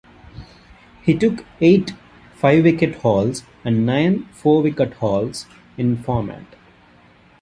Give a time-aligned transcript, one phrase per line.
[1.03, 1.93] He took eight
[2.33, 5.45] five-wicket hauls and nine four-wicket hauls
[5.77, 6.47] in the format.